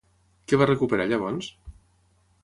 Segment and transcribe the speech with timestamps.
[0.51, 1.51] Què va recuperar llavors?